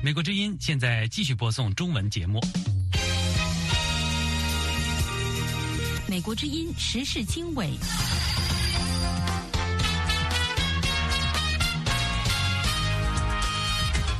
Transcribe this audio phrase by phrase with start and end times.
[0.00, 2.40] 美国之音现在继续播送中文节目。
[6.06, 7.70] 美国之音时事经纬。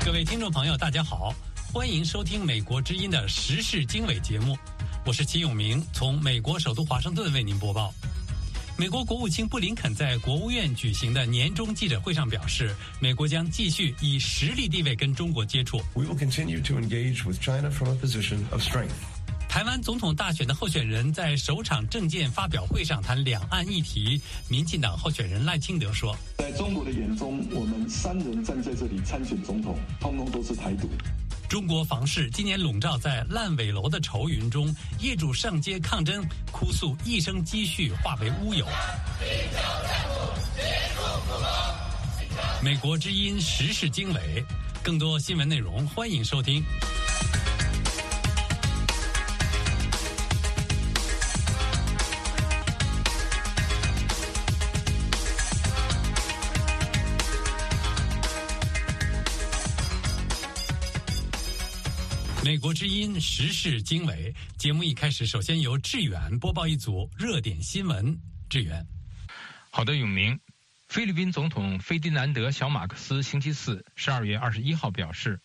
[0.04, 1.32] 各位听众朋友，大家好，
[1.72, 4.58] 欢迎收听美国之音的时事经纬节目，
[5.06, 7.94] 我是齐永明，从美国首都华盛顿为您播报。
[8.80, 15.78] 美国国务卿布林肯在国务院举行的年终记者会上表示，美国将继续以实力地位跟中国接触。
[15.94, 18.92] We will continue to engage with China from a position of strength.
[19.48, 30.88] 台湾总统大选的候选人在首场政见发表会上谈两岸议题，民进党候选人赖清德说：“在中国的眼中，我们三人站在这里参选总统，通通都是台独。”
[31.48, 38.66] 中国房市今年笼罩在烂尾楼的愁云中，业主上街抗争，哭诉一生积蓄化为乌有。
[42.62, 44.44] 美国之音时事经纬，
[44.82, 46.62] 更多新闻内容欢迎收听。
[62.58, 68.18] 国之音时事经纬节目一开始，首先由志远播报一组热点新闻。
[68.48, 68.84] 志远，
[69.70, 70.38] 好的，永明。
[70.88, 75.38] 菲律宾总统菲迪南德·小马克思星期四十二月二十一号表示，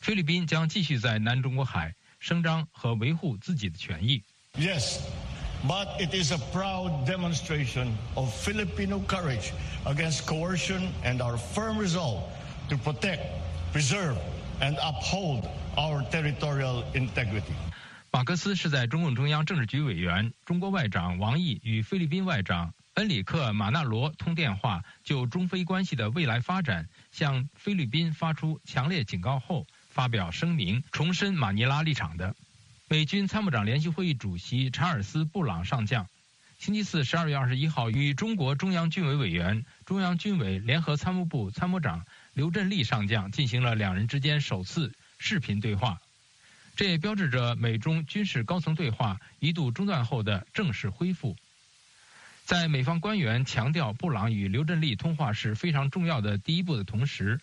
[0.00, 4.22] 菲律宾将继续在南中国海声张和维护自己的权益。
[4.54, 4.98] Yes,
[5.66, 9.52] but it is a proud demonstration of Filipino courage
[9.84, 12.22] against coercion and our firm resolve
[12.70, 13.20] to protect,
[13.72, 14.16] preserve,
[14.60, 15.46] and uphold.
[15.76, 17.52] Our territorial integrity。
[18.12, 32.34] 马克思是在中共中央政治局委员、中国外长王毅与菲律宾外长恩里克·马纳罗通电话，就中菲关系的未来发展向菲律宾发出强烈警告后，发表声明，重申马尼拉立场的。
[32.88, 36.08] 美军参谋长联席会议主席查尔斯·布朗上将
[36.58, 42.04] 星期四十二月二十一号与中国中央军委委员、中央军委联合参谋部参谋长
[42.34, 44.92] 刘振立上将进行了两人之间首次。
[45.20, 46.00] 视频对话，
[46.74, 51.36] 这也标志着美中军事高层对话一度中断后的正式恢复。
[52.46, 57.38] 在美方官员强调布朗与刘振立通话是非常重要的第一步的同时，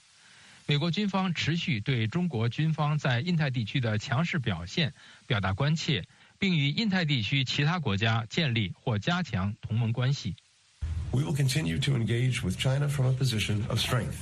[0.66, 4.94] 美国军方持续对中国军方在印太地区的强势表现
[5.28, 6.04] 表达关切，
[6.40, 10.36] 并与印太地区其他国家建立或加强同盟关系。
[11.12, 14.18] We will continue to engage with China from a position of strength.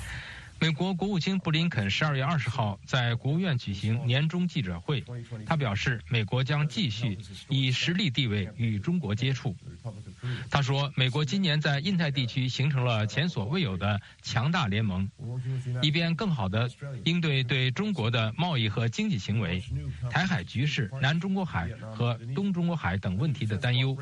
[0.59, 5.03] 美国国务卿布林肯十二月二十号在国务院举行年终记者会，
[5.45, 7.17] 他表示，美国将继续
[7.49, 9.55] 以实力地位与中国接触。
[10.49, 15.07] 他说，美国今年在印太地区形成了前所未有的强大联盟，
[15.81, 16.69] 以便更好地
[17.03, 19.61] 应对对中国的贸易和经济行为、
[20.09, 23.95] 台海局势、南中国海和东中国海等问题的担忧。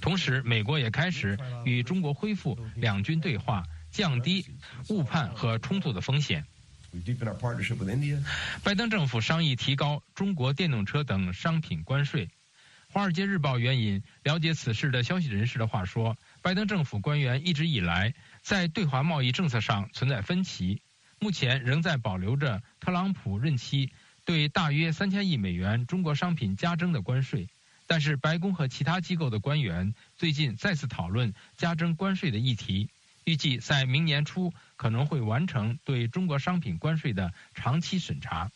[0.00, 3.62] 同时，美国也开始与中国恢复两军对话。
[3.90, 4.46] 降低
[4.88, 6.44] 误判和冲突的风险。
[8.64, 12.26] 拜登政府商议提高中国电动车等商品关税。
[12.92, 18.12] 《华尔街日报》援引了解此事的消息人士的话说，拜登政府官员一直以来
[18.42, 20.82] 在对华贸易政策上存在分歧，
[21.20, 23.92] 目前仍在保留着特朗普任期
[24.24, 27.48] 对大约三千亿美元中国商品加征的关税。
[27.86, 32.88] 但是，白宫和其他机构的官员最近再次讨论加征关税的议题。
[33.24, 38.50] 预计在明年初可能会完成对中国商品关税的长期审查。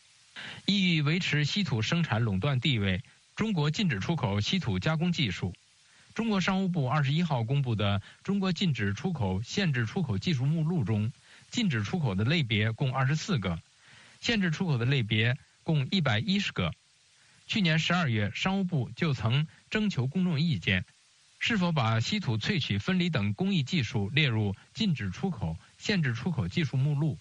[0.65, 3.03] 意欲维持稀土生产垄断地位，
[3.35, 5.53] 中国禁止出口稀土加工技术。
[6.13, 11.11] 中国商务部二十一号公布的《中国禁止出口限制出口技术目录》中，
[11.51, 13.59] 禁止出口的类别共二十四个，
[14.21, 16.73] 限制出口的类别共一百一十个。
[17.47, 20.85] 去年十二月，商务部就曾征求公众意见。
[21.47, 27.19] 是否把稀土萃取、分离等工艺技术列入禁止出口、限制出口技术目录？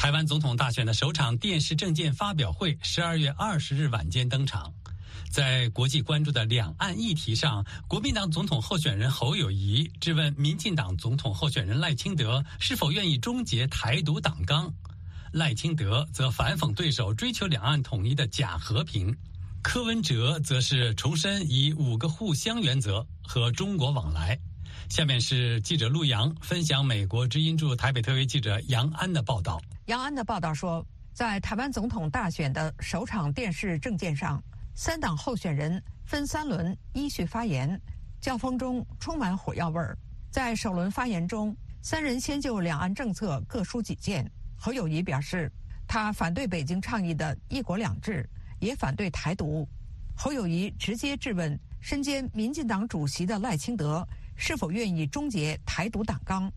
[0.00, 4.72] 台湾总统大选的首场电视政见发表会，十二月二十日晚间登场。
[5.30, 14.72] 在国际关注的两岸议题上，国民党总统候选人侯友谊质问民进党总统候选人赖清德是否愿意终结台独党纲，
[15.32, 19.14] 赖清德则反讽对手追求两岸统一的假和平，
[19.60, 24.38] 柯文哲则是重申以五个互相原则和中国往来。
[24.88, 29.60] 下面是记者陆阳分享美国之音驻台北特约记者杨安的报道。
[29.90, 34.40] 杨安的报道说，在台湾总统大选的首场电视政见上。
[34.72, 37.68] 三党候选人分三轮依序发言，
[38.20, 39.98] 教风中充满火药味儿。
[40.30, 41.52] 在首轮发言中，
[41.82, 44.24] 三人先就两岸政策各抒己见。
[44.56, 45.50] 侯友谊表示，
[45.88, 48.24] 他反对北京倡议的一国两制，
[48.60, 49.68] 也反对台独。
[50.16, 54.06] 侯友谊直接质问身兼民进党主席的赖清德
[54.36, 56.48] 是否愿意终结台独党纲。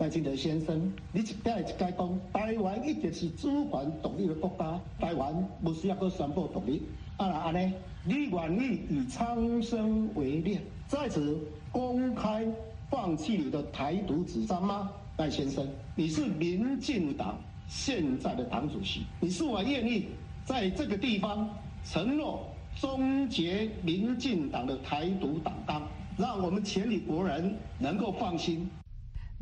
[0.00, 6.82] 赖清德先生，你一点一解讲，台湾一直是主权独立的国家，台湾不需要去宣布独立。
[7.18, 7.70] 啊啦安尼，
[8.06, 11.38] 你愿意以苍生为念，在此
[11.70, 12.46] 公开
[12.88, 14.90] 放弃你的台独主张吗？
[15.18, 17.36] 赖先生，你是民进党
[17.68, 20.06] 现在的党主席，你是否愿意
[20.46, 21.46] 在这个地方
[21.84, 22.48] 承诺
[22.80, 25.82] 终结民进党的台独党纲，
[26.16, 28.66] 让我们全体国人能够放心？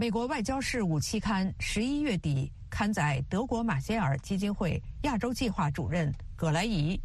[0.00, 6.96] 美国外交事务期刊十一月底刊载，德国马歇尔基金会亚洲计划主任葛莱仪。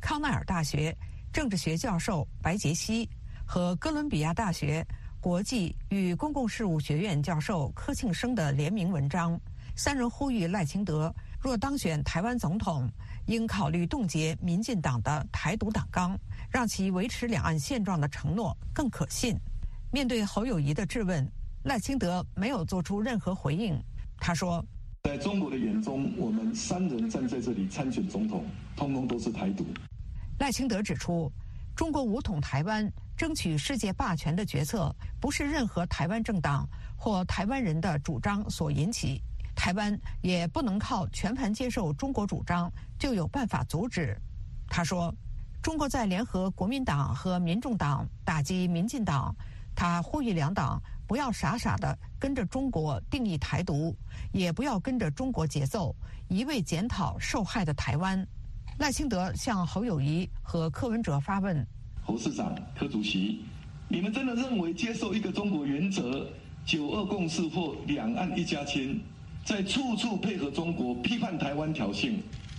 [0.00, 0.96] 康奈尔大学
[1.30, 3.06] 政治学教授白杰西
[3.44, 4.82] 和哥伦比亚大学
[5.20, 9.38] 国际与公共事务学院教授柯庆生的联名文章，
[9.76, 12.90] 三人呼吁赖清德若当选台湾总统，
[13.26, 16.18] 应考虑冻结民进党的台独党纲，
[16.50, 19.38] 让其维持两岸现状的承诺更可信。
[19.90, 21.30] 面对侯友谊的质问，
[21.64, 23.78] 赖清德没有做出任何回应。
[24.18, 24.64] 他说
[25.04, 28.44] ：“在中国的眼中，我们三人站在这里参选总统，
[28.76, 29.66] 通通都是台独。”
[30.38, 31.30] 赖清德指出，
[31.74, 36.66] 中国武统台湾、争取世界霸权的决策，不是任何台湾政党
[36.96, 39.20] 或台湾人的主张所引起，
[39.54, 44.16] 台湾也不能靠全盘接受中国主张就有办法阻止。
[44.68, 45.12] 他说，
[45.60, 49.34] 中国在联合国民党和民众党打击民进党，
[49.74, 53.96] 他呼吁两党不要傻傻的跟着中国定义台独，
[54.30, 55.96] 也不要跟着中国节奏，
[56.28, 58.24] 一味检讨受害的台湾。
[58.78, 61.66] 赖清德向侯友谊和柯文哲发问：
[62.02, 63.40] 侯市长、柯主席，
[63.88, 66.30] 你们真的认为接受一个中国原则、
[66.66, 69.00] 九二共识或两岸一家亲，
[69.46, 72.16] 在处处配合中国批判台湾挑衅，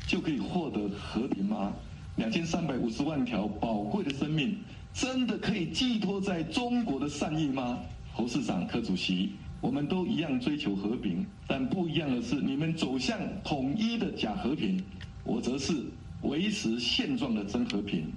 [0.08, 1.72] 就可以获得和平吗？
[2.16, 4.58] 两千三百五十万条宝贵的生命，
[4.92, 7.78] 真的可以寄托在中国的善意吗？
[8.20, 14.84] 侯市长、柯主席，我们都一样追求和平，但不一样的是，你们走向统一的假和平，
[15.24, 15.86] 我则是。
[16.24, 18.12] 维持现状的真和平。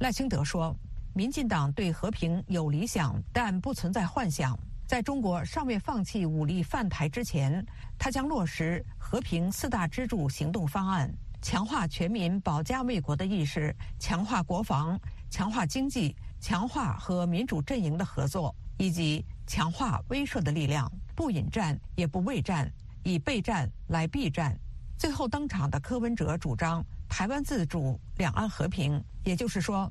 [0.00, 0.76] 赖清德说
[1.16, 4.54] ：“民进党对和平有理想，但不存在幻想。
[4.86, 7.64] 在中国尚未放弃武力犯台之前，
[7.98, 11.10] 他将落实和平四大支柱行动方案，
[11.40, 20.90] 强化全民保家卫国的意识，强化国防，强化经济，强化和民主阵营的合作，以及强化威慑的力量。
[21.14, 22.70] 不引战，也不畏战，
[23.02, 24.54] 以备战来避战。”
[24.98, 26.84] 最后登场的柯文哲主张。
[27.08, 29.90] 台湾自主、两岸和平，也就是说，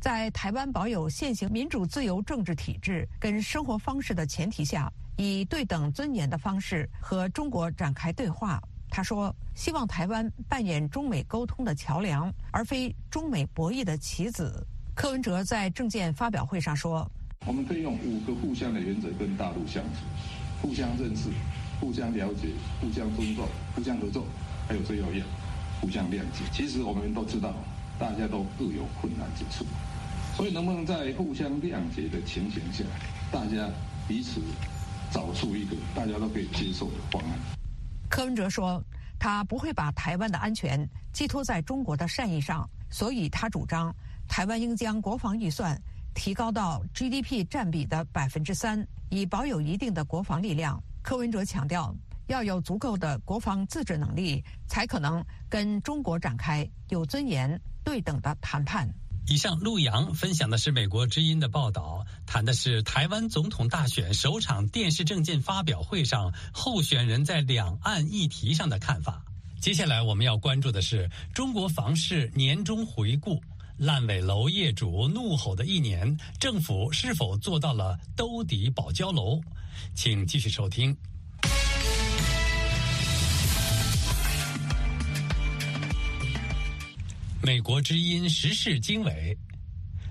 [0.00, 8.60] 在台湾保有现行民主自由政治体制跟生活方式的前提下，以对等尊严的方式和中国展开对话。
[8.90, 14.66] 他说：“希望台湾扮演中美沟通的桥梁，而非中美博弈的棋子。”
[14.96, 17.08] 柯文哲在政见发表会上说
[17.46, 20.00] ：“我们可以用五个互相的原则跟大陆相处，
[20.60, 21.30] 互相认识、
[21.80, 22.48] 互相了解、
[22.80, 24.26] 互相尊重、互相合作，
[24.66, 25.26] 还有最后一样。”
[25.80, 26.42] 互相谅解。
[26.52, 27.54] 其实我们都知道，
[28.00, 29.64] 大家都各有困难之处，
[30.36, 32.82] 所以能不能在互相谅解的情形下，
[33.30, 33.70] 大家
[34.08, 34.40] 彼此
[35.12, 37.38] 找出一个大家都可以接受的方案？
[38.10, 38.82] 柯文哲说，
[39.20, 43.94] 他不会把台湾的安全寄托在中国的善意上，所以他主张
[44.26, 45.80] 台湾应将国防预算
[46.14, 50.82] 提高到 GDP 占比的百分之三，以保有一定的国防力量。
[51.02, 51.94] 柯文哲强调。
[52.28, 58.86] 要有足够的国防自治能力，才可能跟中国展开有尊严、对等的谈判。
[59.26, 69.24] 以上陆洋分享的是美国之音的报道，谈的是台湾总统大选首场电视政见发表会上候选人在两岸议题上的看法。
[69.58, 73.40] 接下来我们要关注的是中国房市年终回顾，
[73.78, 79.40] 烂尾楼业主怒吼的一年，政府是否做到了兜底保交楼？
[79.94, 80.96] 请继续收听。
[87.40, 89.38] 美国之音时事经纬，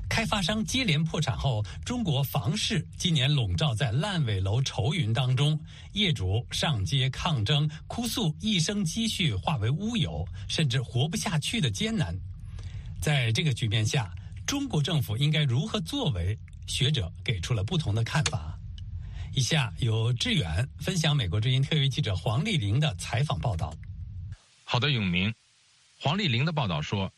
[0.07, 5.59] 开发商接连破产后，中国房市今年笼罩在烂尾楼愁云当中，
[5.91, 12.17] 业主上街抗争，哭诉一生积蓄化为乌有，甚至活不下去的艰难。
[13.01, 14.13] 在这个局面下，
[14.45, 16.37] 中国政府应该如何作为？
[16.65, 18.59] 学者给出了不同的看法。
[19.33, 23.73] 以下由志远分享美国之音特约记者黄丽玲的采访报道。
[24.65, 25.33] 好的，永明，
[25.97, 27.13] 黄丽玲的报道说。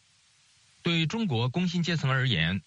[0.81, 2.62] 对中国工薪阶层而言，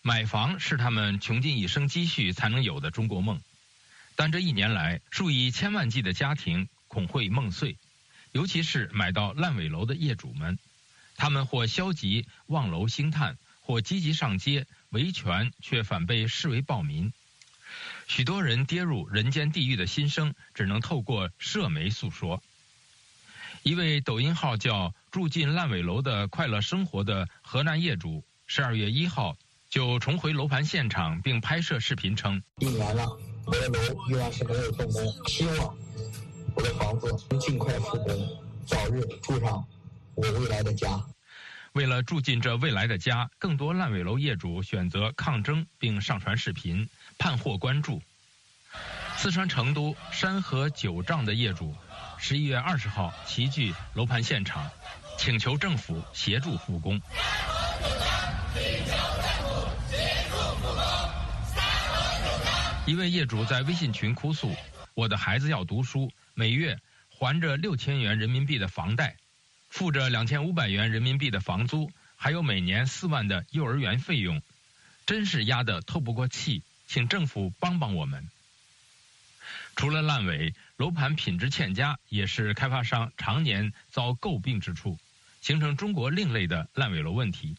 [0.00, 3.40] 买房是他们穷尽一生积蓄才能有的中国梦。
[4.14, 7.76] 但这一年来，数以千万计的家庭恐会梦碎，
[8.32, 10.58] 尤其是买到烂尾楼的业主们，
[11.18, 17.12] 他们或消极望楼兴叹，或积极上街维权，却反被视为暴民。
[18.06, 22.40] 许多人跌入人间地狱的心声，只能透过社媒诉说。
[23.64, 29.36] 一位抖音号叫“住进烂尾楼的快乐生活”的河南业主，十二月一号
[29.68, 33.04] 就重回楼盘现场，并拍摄视频称：“一年了，
[33.44, 35.76] 我的楼依然是没有动工，希望
[36.54, 39.66] 我的房子能尽快复工，早日住上
[40.18, 40.88] 我未来的家。”
[41.74, 48.02] 为了住进这未来的家，更多烂尾楼业主选择抗争，并上传视频，盼获关注。
[49.16, 51.74] 四川成都山河九丈的业主。
[52.18, 54.68] 十一月二十号齐聚楼盘现场，
[55.18, 57.00] 请求政府协助复工。
[62.86, 64.52] 一位业主在微信群哭诉
[64.94, 66.76] ：“我的孩子要读书，每月
[67.08, 69.16] 还着六千元人民币的房贷，
[69.68, 74.42] 付着两千五百元人民币的房租，还有每年四万的幼儿园费用，
[75.06, 78.28] 真是压得透不过气，请政府帮帮我们。”
[79.76, 84.98] 除了烂尾，楼盘品质欠佳也是开发商常年遭诟病之处，
[85.40, 87.56] 形成中国另类的烂尾楼问题。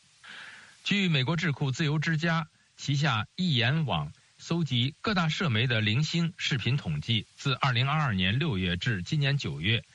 [0.84, 9.86] 据美国智库自由之家旗下易言网搜集各大社媒的零星视频统计，自2022年6月至今年9月，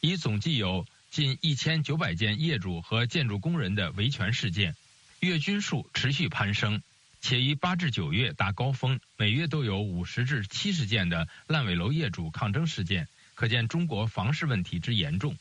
[0.00, 4.74] 已总计有近一千九百件业主和建筑工人的维权事件，
[5.20, 6.82] 月均数持续攀升。
[7.20, 13.06] 且于八至九月达高峰，每月都有五十至七十件的烂尾楼业主抗争事件，
[13.36, 15.36] 可见中国房市问题之严重。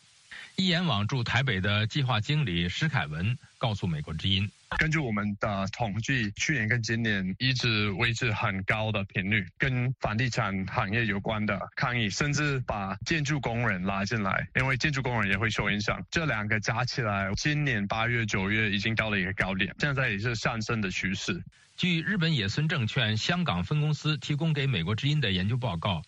[0.57, 4.51] 一眼网驻台北的计划经理石凯文告诉美国之音。
[4.77, 16.03] 根据我们的统计，去年跟今年一直维持很高的频率，跟房地产行业有关的抗议，甚至把建筑工人拉进来，因为建筑工人也会受影响。
[16.11, 21.43] 这两个加起来，今年八月、九月已经到了一个高点，现在也是上升的趋势。
[21.75, 26.03] 据日本野村证券香港分公司提供给美国之音的研究报告，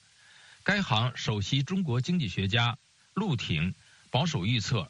[0.64, 2.78] 该行首席中国经济学家
[3.14, 3.74] 陆挺
[4.12, 4.90] 保守预测，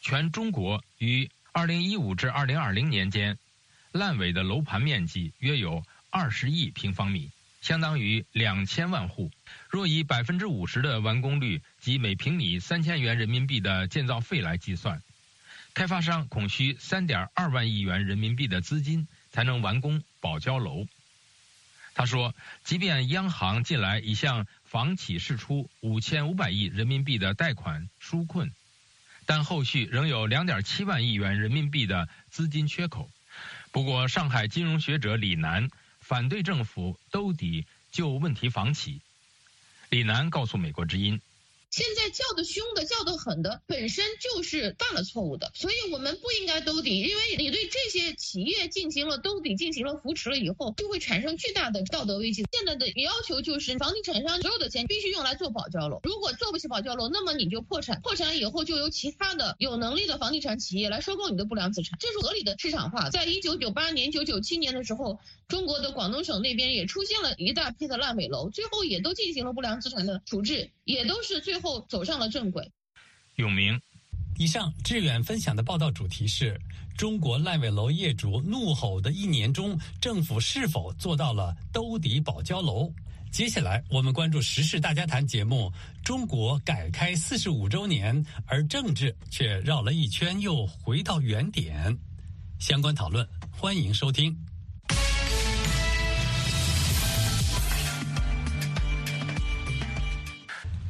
[0.00, 3.38] 全中国于二零一五至二零二零年间，
[3.92, 7.30] 烂尾的楼盘面积约有二十亿平方米，
[7.60, 9.30] 相当于两千万户。
[9.70, 15.00] 若以百分之五十的完工率及每平米三千元人民币的建造费来计算，
[15.74, 20.88] 开发商恐需三点二万亿元人民币的资金才能完工保交楼。
[21.94, 22.34] 他说，
[22.64, 28.52] 即便央行近来已向房企释出五千五百亿人民币的贷款纾困。
[29.26, 33.10] 但后续仍有2.7万亿元人民币的资金缺口。
[33.72, 35.68] 不过，上海金融学者李楠
[36.00, 39.00] 反对政府兜底救问题房企。
[39.90, 41.20] 李楠告诉美国之音。
[41.74, 52.44] 现在叫的凶的、叫的狠的，本身就是犯了错误的，所以我们不应该兜底，因为你对这些企业进行了兜底、进行了扶持了以后，就会产生巨大的道德危机。
[52.52, 63.10] 现在的要求就是，房地产商所有的钱必须用来做保交楼，如果做不起保交楼，那么你就破产，破产以后就由其他的有能力的房地产企业来收购你的不良资产，这是合理的市场化。
[63.10, 72.70] 在一九九八年、九九七年的时候，中国的广东省那边也出现了一大批的烂尾楼，最后也都进行了不良资产的处置，也都是最后走上了正轨。
[73.36, 73.80] 永明，
[74.38, 76.60] 以上志远分享的报道主题是
[76.96, 82.92] 中国烂尾楼业主怒吼的一年中，政府是否做到了兜底保交楼？
[83.32, 85.72] 接下来我们关注时事大家谈节目：
[86.04, 91.98] 中国改开四十五周年，而政治却绕了一圈又回到原点。
[92.60, 94.32] 相关讨论，欢迎收听。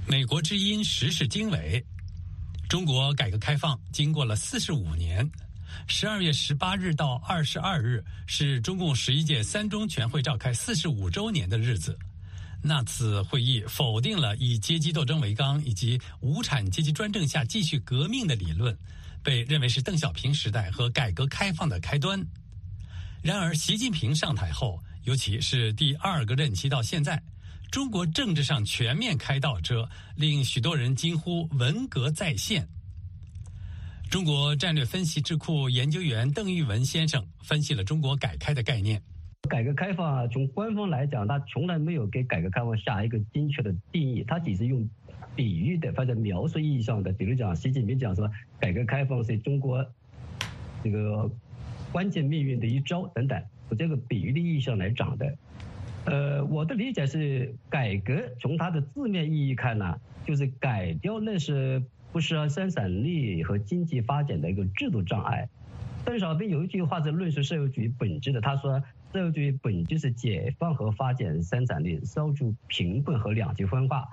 [0.07, 1.85] 美国之音时事经纬。
[2.69, 5.29] 中国改革开放经过了四十五年，
[5.87, 11.99] 十二月十八日到二十二日是中共十一届三中全会召开四十五周年的日子。
[12.63, 18.77] 那次会议否定了以阶级斗争为纲以及无产阶级专政下继续革命的理论，
[19.23, 22.23] 被认为是邓小平时代和改革开放的开端。
[23.23, 27.23] 然而，习近平上台后，尤其是第二个任期到现在，
[27.75, 32.65] 中国政治上全面开倒车，令许多人惊呼文革再现。
[34.09, 39.03] 中国战略分析智库研究员邓玉文先生分析了中国改开的概念。
[39.49, 44.89] 改革开放啊，从官方来讲，他从来没有给改革开放下一个精确的定义，他只是用
[45.35, 49.85] 比喻的或者描述意义上的，比如讲习近平讲说，改革开放是中国
[50.85, 51.29] 这个
[51.91, 55.37] 关键命运的一招等等，从这个比喻的意义上来讲的。
[56.07, 61.83] 呃，我的理解是，改革从它的字面意义看呢，就是改掉那些
[62.13, 65.49] 不适合生产力和经济发展的一个制度障碍。
[66.05, 68.83] 邓小平有一句话是论述社会主义本质的，他说。
[69.13, 74.05] 社会主义本质是解放和发展生产力，消除贫困和两极分化。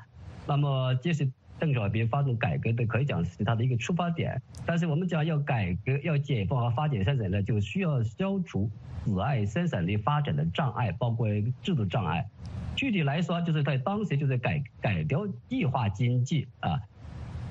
[0.45, 1.27] 那么这是
[1.61, 4.41] 邓小平发动改革的，可以讲是他的一个出发点。
[4.65, 8.67] 但是我们讲要改革、要解放和发展生产力，就需要消除
[9.05, 11.27] 阻碍生产力发展的障碍，包括
[11.61, 12.27] 制度障碍。
[12.75, 16.81] 具体来说，就是在当时就是改改掉计划经济啊，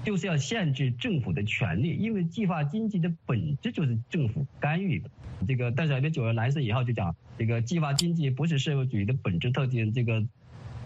[0.02, 5.00] 就是要限制政府的权利，因为计划经济的本质就是政府干预。
[5.46, 7.14] 这个邓小平九二来世以后就讲。
[7.38, 10.22] 这个计划经济不是社会主义的本质特点，这个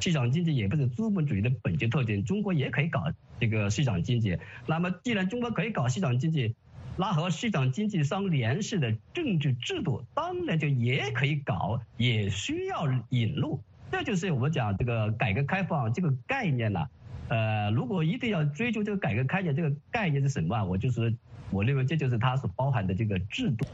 [0.00, 2.24] 市场经济也不是资本主义的本质特点。
[2.24, 3.04] 中国也可以搞
[3.40, 4.38] 这个市场经济。
[4.66, 6.54] 那么，既然中国可以搞市场经济，
[6.96, 13.61] 那和市场经济相联系的政治制度，当然就也可以搞，也需要引入。
[13.90, 16.87] 这就是我们讲这个改革开放这个概念呢。
[17.28, 20.62] 呃，如果一定要追究这个改革开放这个概念是什么？
[20.64, 21.14] 我就是
[21.50, 23.66] 我认为这就是它所包含的这个制度。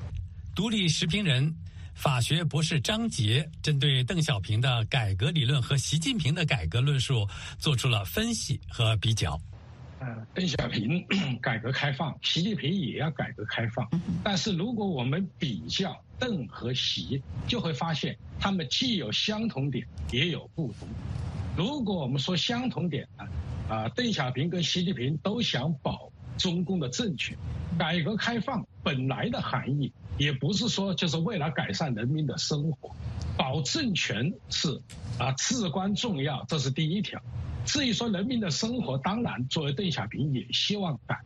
[0.54, 1.54] 独立时评人。
[1.94, 9.38] 法学博士张杰针对邓小平的改革理论和习近平的改革论述做出了分析和比较。
[9.98, 11.07] 呃，邓小平
[11.42, 13.87] 改革开放，习近平也要改革开放，
[14.24, 20.88] 但是如果我们比较邓和习，就会发现他们既有相同点，也有不同。
[21.55, 23.24] 如果我们说相同点呢，
[23.68, 27.37] 啊，邓小平跟习近平都想保中共的政权，
[27.79, 29.92] 改革开放本来的含义。
[30.18, 32.94] 也不是说就是为了改善人民的生活，
[33.38, 34.81] 保政权是
[35.18, 37.18] 啊至关重要，这是第一条。
[37.64, 41.18] 至于说人民的生活，当然作为邓小平也希望改，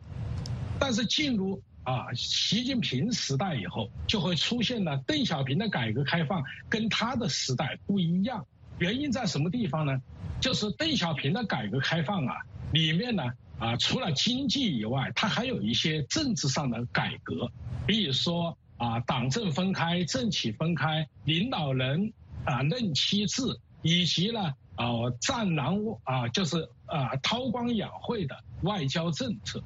[0.79, 8.45] 但是进入啊习近平时代以后，就会出现了邓小平的改革开放跟他的时代不一样。
[8.79, 10.01] 原因在什么地方呢？
[10.39, 12.35] 就是邓小平的改革开放啊，
[12.71, 13.23] 里面呢
[13.59, 17.51] 啊除了经济以外，它还有一些政治上的改革，
[17.85, 18.57] 比如说。
[18.77, 22.11] 啊，党政分开，政企分开，领导人
[22.43, 23.41] 啊任期制，
[23.81, 24.85] 以及呢啊
[25.21, 29.63] 战狼啊就是啊韬光养晦的外交政策，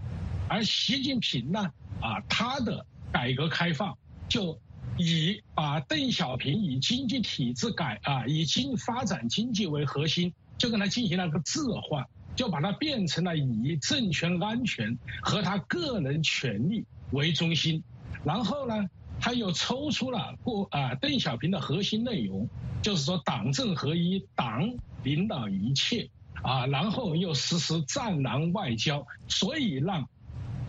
[0.47, 3.97] 而习近平呢啊他的改革开放
[4.27, 4.61] 就
[4.99, 12.05] 以把邓小平以经济体制改啊以经发展经济为核心，就跟他进行了个置换，
[12.39, 17.83] 就把它变成了以政权安全和他个人权利为中心，
[18.23, 18.89] 然后呢。
[19.21, 22.47] 他又抽出了过啊，邓小平的核心内容，
[22.81, 24.73] 就是说党政合一，党
[25.03, 26.09] 领导一切
[26.41, 30.07] 啊，然后又实施战狼外交，所以让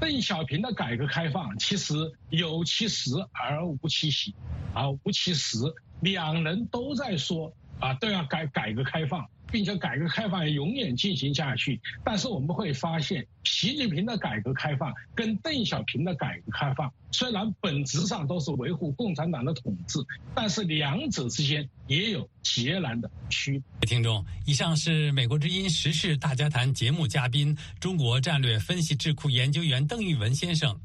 [0.01, 1.95] 邓小平的改革开放其实
[2.31, 4.35] 有其实而无其形，
[4.75, 5.57] 啊无其实，
[6.01, 9.27] 两人都在说啊都要改改革开放。
[9.53, 19.99] 并且改革开放也永远进行下去，但是我们会发现，习近平的改革开放跟邓小平的改革开放虽然本质上都是维护共产党的统治，
[20.37, 23.89] 但是两者之间也有截然的区别。
[23.89, 30.79] 听众，以上是美国之音时事大家谈节目嘉宾、中国战略分析智库研究员邓玉文先生，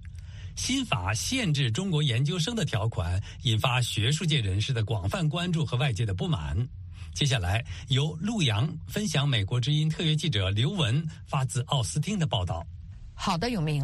[0.57, 6.57] 新法限制中国研究生的条款引发学术界人士的广泛关注和外界的不满。
[7.13, 12.67] 接下来由陆阳分享美国之音特约记者刘文发自奥斯汀的报道。
[13.13, 13.81] 好的，永明。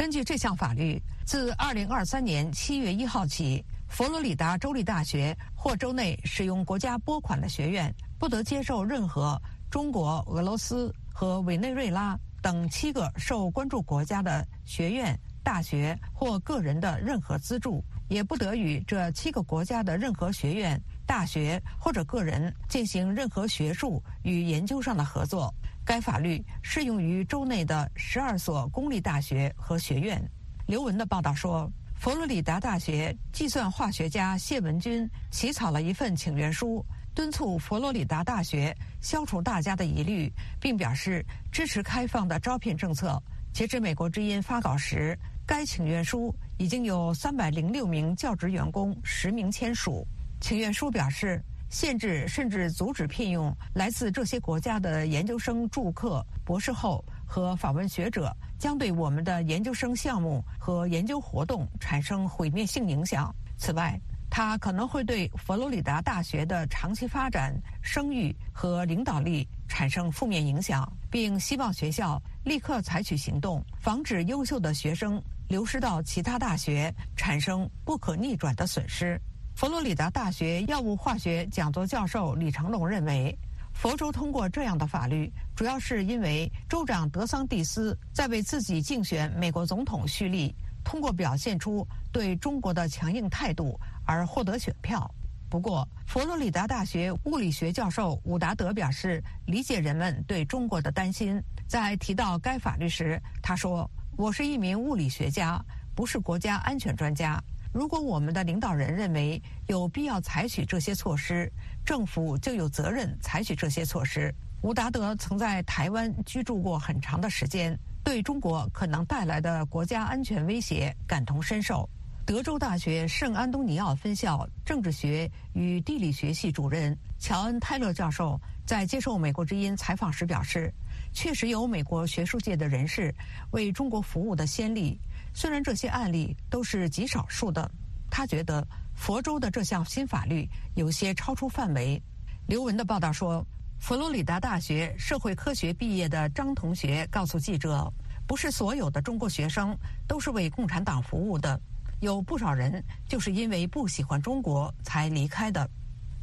[0.00, 9.38] 根据这项法律，自2023年7月1号起，佛罗里达州立大学或州内使用国家拨款的学院不得接受任何
[9.70, 25.52] 中国、俄罗斯和委内瑞拉等七个受关注国家的学院、大学或个人的任何资助，也不得与这七个国家的任何学院、大学或者个人进行任何学术与研究上的合作。
[25.84, 30.22] 该法律适用于州内的十二所公立大学和学院。
[30.68, 43.20] 刘文的报道说，佛罗里达大学计算化学家谢文军起草了一份请愿书，敦促佛罗里达大学消除大家的疑虑，并表示支持开放的招聘政策。
[43.52, 50.06] 截至美国之音发稿时，该请愿书已经有三百零六名教职员工实名签署。
[50.40, 51.42] 请愿书表示。
[51.72, 63.32] 限制甚至阻止聘用来自这些国家的研究生助课、博士后和访问学者，将对我们的研究生项目和研究活动产生毁灭性影响。
[63.56, 63.96] 此外，
[64.28, 79.20] 它可能会对佛罗里达大学的长期发展、声誉和领导力产生负面影响，并希望学校立刻采取行动，防止优秀的学生流失到其他大学，产生不可逆转的损失。
[79.60, 83.38] 佛罗里达大学药物化学讲座教授李成龙认为，
[83.74, 95.06] 佛州通过这样的法律，主要是因为州长德桑蒂斯在为自己竞选美国总统蓄力，通过表现出对中国的强硬态度而获得选票。
[95.50, 101.38] 不过，佛罗里达大学物理学教授伍达德表示，理解人们对中国的担心。
[101.68, 105.62] 在提到该法律时，他说：“我是一名物理学家，
[105.94, 107.38] 不是国家安全专家。”
[107.72, 111.50] 如果我们的领导人认为有必要采取这些措施，
[111.84, 114.34] 政府就有责任采取这些措施。
[114.62, 121.88] 吴达德曾在台湾居住过很长的时间，对中国可能带来的国家安全威胁感同身受。
[122.26, 130.72] 德州大学圣安东尼奥分校政治学与地理学系主任乔恩·泰勒教授在接受《美国之音》采访时表示
[131.12, 133.12] ：“确实有美国学术界的人士
[133.52, 135.00] 为中国服务的先例。”
[135.32, 137.70] 虽然这些案例都是极少数的，
[138.10, 142.00] 他觉得佛州的这项新法律有些超出范围。
[142.46, 143.44] 刘文的报道说，
[143.78, 147.90] 佛罗里达大学社会科学毕业的张同学告诉记者，
[148.26, 151.58] 不是所有的中国学生都是为共产党服务的，
[152.00, 155.68] 有不少人就是因为不喜欢中国才离开的。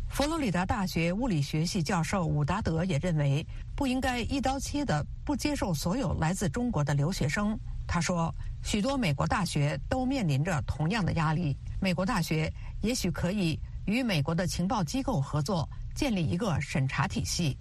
[0.10, 7.58] 佛罗里达大学物理学系教授伍达德也认为，不应该一刀切的不接受所有来自中国的留学生。
[7.88, 8.34] 他说。
[8.63, 11.56] 许多美国大学都面临着同样的压力。
[11.80, 17.58] 美国大学也许可以与美国的情报机构合作，建立一个审查体系。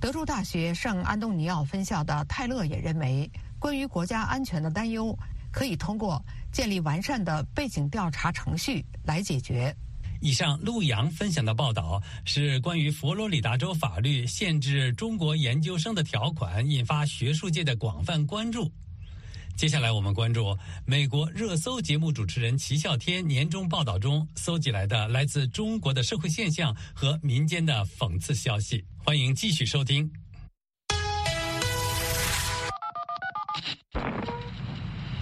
[0.00, 5.14] 德州大学圣安东尼奥分校的泰勒也认为，关于国家安全的担忧
[5.52, 9.76] 可以通过建立完善的背景调查程序来解决。
[10.22, 18.72] 以上陆阳分享的报道是关于佛罗里达州法律限制中国研究生的条款，引发学术界的广泛关注。
[19.56, 28.84] 接下来我们关注美国热搜节目主持人齐啸天年终报道中搜集来的来自中国的社会现象和民间的讽刺消息。
[28.98, 30.10] 欢迎继续收听。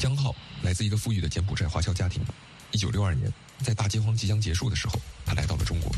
[0.01, 2.21] 江浩来自一个富裕的柬埔寨华侨家庭，
[2.73, 5.93] 一九六二年在大饥荒即将结束的时候，他来到了中国。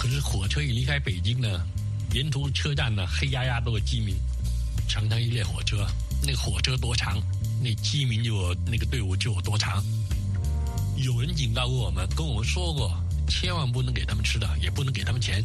[0.00, 1.68] 可是火车一离开北京呢，
[2.14, 4.16] 沿途车站呢黑压压都是饥民，
[4.88, 5.86] 长长一列火车，
[6.26, 7.22] 那火车多长？
[7.62, 9.82] 那饥民就那个队伍就有多长。
[10.96, 12.92] 有人警告过我们，跟我们说过，
[13.28, 15.42] 千万不能给他们吃的，也不能给他们钱，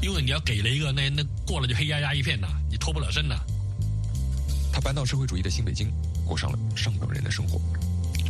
[0.00, 3.36] 因为你要给了一个，那那过了就黑压压一片呐，你脱不了身呐。
[4.72, 5.90] 他搬到社会主义的新北京，
[6.24, 7.60] 过上了上等人的生活，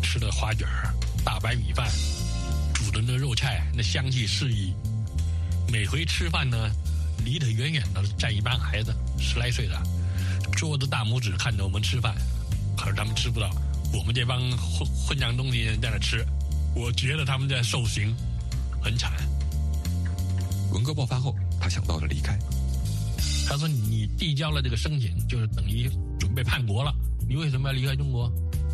[0.02, 0.94] 吃的花卷儿、
[1.24, 1.90] 大白米饭，
[2.72, 4.72] 煮的那肉菜，那香气四溢。
[5.70, 6.70] 每回吃饭呢，
[7.24, 9.82] 离得远远的站一班孩子，十来岁的，
[10.52, 12.14] 桌子大拇指看着我们吃饭，
[12.76, 13.50] 可是他们吃不到，
[13.92, 16.24] 我们这帮混混账东西在那吃，
[16.74, 18.14] 我觉得他们在受刑，
[18.82, 19.12] 很惨。
[20.72, 22.38] 文革爆发后，他想到了离开。
[23.48, 26.92] 他说：“你递交了这个申请，就是等于准备叛国了。
[27.28, 28.30] 你为什么要离开中国？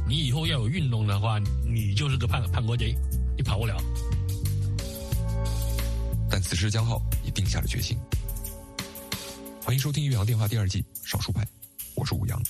[0.09, 2.97] 你以后要有运动的话，你就是个叛叛国贼，
[3.37, 3.77] 你跑不了。”
[6.31, 7.97] 但此时江浩已定下了决心。
[9.63, 11.45] 欢迎收听《岳阳电话》第二季《少数派》，
[11.95, 12.43] 我是武阳。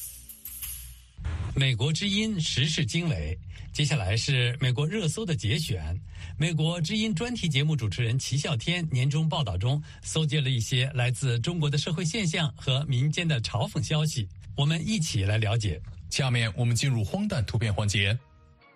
[1.55, 3.39] 美国之音时事经纬，
[3.75, 6.01] 接下来是美国热搜的节选。
[6.39, 15.79] 美国之音专题节目主持人齐笑天年终报道中搜集了一些来自中国的社会现象和民间的嘲讽消息，我们一起来了解。
[16.09, 18.19] 下面我们进入荒诞图片环节。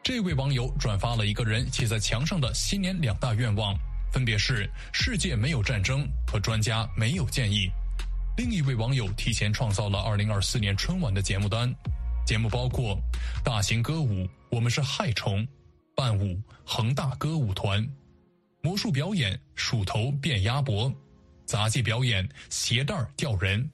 [0.02, 3.74] 这位网友转发了一个人写在墙上的新年两大愿望，
[4.12, 7.70] 分别是“世界没有战争”和“专家没有建议”。
[8.36, 11.74] 另一位网友提前创造了2024年春晚的节目单。
[12.26, 13.00] 节目包括
[13.44, 15.42] 大型歌舞《我们是害虫》，
[15.94, 17.88] 伴舞恒大歌舞团，
[18.60, 20.92] 魔术表演鼠头变鸭脖，
[21.44, 23.70] 杂技表演鞋带吊人，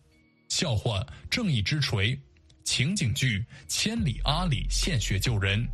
[0.50, 2.16] 笑话正义之锤，
[2.62, 5.66] 情景剧千里阿里献血救人，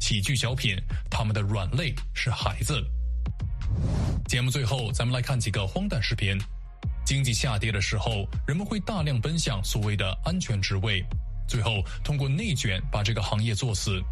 [0.00, 0.74] 喜剧小品
[1.10, 2.82] 他们的软肋是孩子。
[4.26, 6.40] 节目最后，咱们来看几个荒诞视频。
[7.04, 11.04] 经济下跌的时候，人们会大量奔向所谓的安全职位。
[11.46, 14.02] 最后通过内卷把这个行业做死，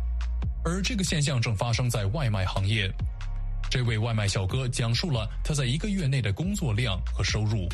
[0.64, 2.92] 而这个现象正发生在外卖行业。
[3.70, 7.66] 这位外卖小哥讲述了他在一个月内的工作量和收入。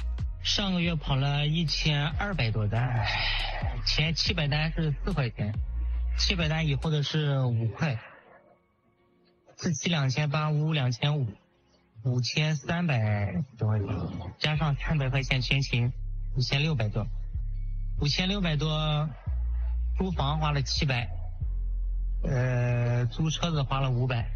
[0.45, 3.05] 上个月跑了一千二百多单，
[3.85, 5.53] 前七百单是四块钱，
[6.17, 7.99] 七百单以后的是五块，
[9.57, 11.27] 四七两千八，五五两千五，
[12.05, 13.89] 五千三百多块钱，
[14.39, 15.93] 加上三百块钱全勤，
[16.37, 17.05] 五千六百多，
[18.01, 19.11] 五千六百多。
[19.99, 21.11] 租房花了七百，
[22.23, 24.31] 呃，租车子花了五百，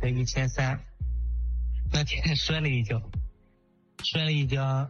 [0.00, 0.78] 得一千三。
[1.92, 3.02] 那天摔了一跤，
[4.04, 4.88] 摔了一跤，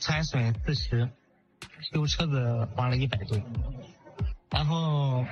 [0.00, 1.08] 残损四十，
[1.92, 3.40] 修车子花了一百多。
[4.50, 5.24] 然后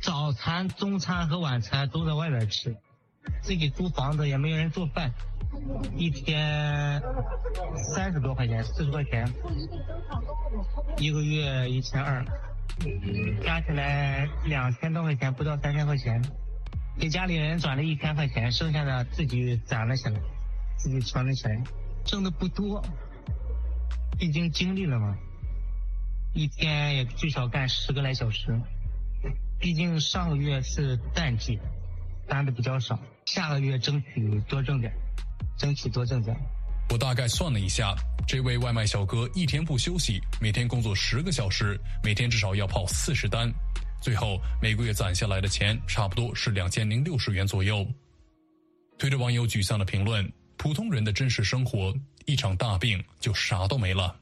[0.00, 2.74] 早餐、中餐和晚餐都在外边吃，
[3.42, 5.12] 自己租房子也没有人做饭，
[5.94, 7.02] 一天
[7.76, 9.30] 三十多块钱，四十块钱，
[10.96, 12.24] 一个月一千二。
[13.42, 16.22] 加起来两千多块钱，不到三千块钱，
[16.98, 20.20] 给家里人转了一千块钱，剩下的自己攒了起来，
[20.76, 21.62] 自己存了起来，
[22.04, 22.82] 挣的不多，
[24.18, 25.16] 毕竟经历了嘛，
[26.32, 28.58] 一天也最少干十个来小时，
[29.58, 31.58] 毕竟上个月是淡季，
[32.26, 34.92] 单子比较少，下个月争取多挣点，
[35.58, 36.36] 争取多挣点。
[36.90, 37.94] 我大概算了一下，
[38.26, 43.48] 这位外卖小哥一天不休息，每天工作十个小时，每天至少要跑四十单，
[44.02, 47.86] 最后每个月攒下来的钱差不多是两千零六十元左右。
[48.98, 51.94] 推着网友沮丧的评论：普通人的真实生活，
[52.26, 54.16] 一场大病就啥都没了。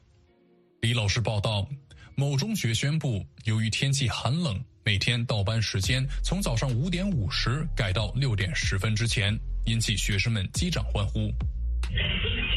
[0.81, 1.67] 李老师报道，
[2.13, 11.33] 某中学宣布，由于天气寒冷，每天倒班时间从早上五点五十改到六点十分之前，引起学生们击掌欢呼。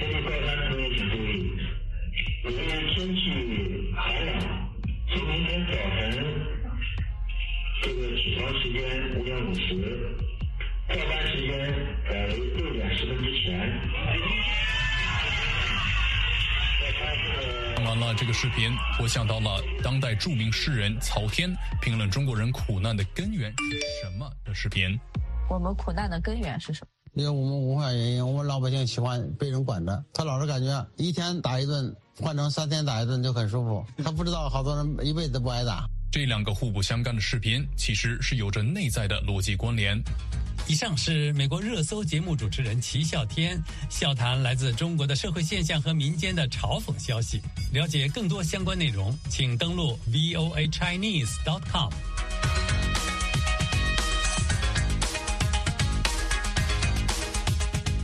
[0.02, 1.28] 天气快餐朋友请注意，
[2.42, 4.28] 由于天气寒冷，
[5.08, 6.18] 从明天早晨
[7.80, 8.82] 这个起床时间
[9.14, 10.18] 五点五十，
[10.88, 11.72] 下班时间
[12.04, 13.80] 改为六点十分之前。
[17.76, 24.98] 看完了这个视频，我想到了当代著名诗人曹天评论中国人苦难的根源是什么的视频。
[25.48, 26.88] 我们苦难的根源是什么？
[27.14, 30.02] 因为我们文化原因，我们老百姓喜欢被人管着。
[30.14, 33.84] 他老是感觉一天打一顿，换成三天打一顿就很舒服。
[34.02, 35.86] 他不知道好多人一辈子不挨打。
[36.10, 40.02] 这两个互不相干的视频，其实是有着内在的逻辑关联。
[40.68, 47.42] 以上是美国热搜节目主持人齐笑天笑谈来自中国的社会现象和民间的嘲讽消息。
[47.72, 51.90] 了解更多相关内容，请登录 voachinese.com。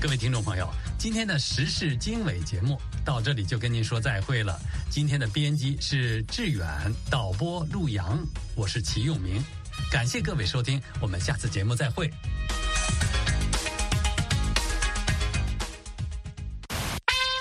[0.00, 4.56] 各位听众朋友，今天的时事经纬节目到这里就跟您说再会了。
[4.88, 6.64] 今天的编辑是志远，
[7.10, 8.16] 导播陆阳，
[8.54, 9.44] 我是齐永明，
[9.90, 12.08] 感谢各位收听，我们下次节目再会。